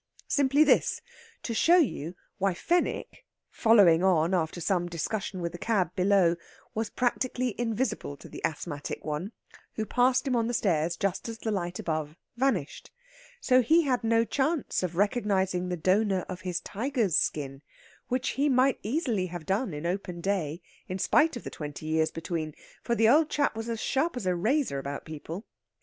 [0.27, 0.99] Simply this:
[1.43, 6.37] to show you why Fenwick, following on after some discussion with the cab below,
[6.73, 9.31] was practically invisible to the asthmatic one,
[9.75, 12.89] who passed him on the stairs just as the light above vanished.
[13.41, 17.61] So he had no chance of recognizing the donor of his tiger's skin,
[18.07, 22.09] which he might easily have done in open day, in spite of the twenty years
[22.09, 25.45] between, for the old chap was as sharp as a razor about people.